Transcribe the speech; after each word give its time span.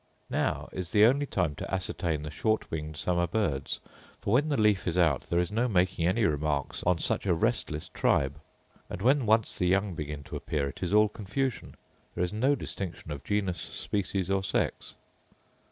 Now 0.31 0.67
is 0.71 0.89
the 0.89 1.05
only 1.05 1.27
time 1.27 1.53
to 1.57 1.71
ascertain 1.71 2.23
the 2.23 2.31
short 2.31 2.71
winged 2.71 2.97
summer 2.97 3.27
birds; 3.27 3.79
for, 4.19 4.33
when 4.33 4.49
the 4.49 4.59
leaf 4.59 4.87
is 4.87 4.97
out, 4.97 5.27
there 5.29 5.37
is 5.37 5.51
no 5.51 5.67
making 5.67 6.07
any 6.07 6.25
remarks 6.25 6.81
on 6.85 6.97
such 6.97 7.27
a 7.27 7.35
restless 7.35 7.87
tribe; 7.89 8.41
and, 8.89 9.03
when 9.03 9.27
once 9.27 9.59
the 9.59 9.67
young 9.67 9.93
begin 9.93 10.23
to 10.23 10.35
appear, 10.35 10.67
it 10.69 10.81
is 10.81 10.91
all 10.91 11.07
confusion: 11.07 11.75
there 12.15 12.23
is 12.23 12.33
no 12.33 12.55
distinction 12.55 13.11
of 13.11 13.23
genus, 13.23 13.61
species, 13.61 14.27
or 14.31 14.41
sex. 14.43 14.95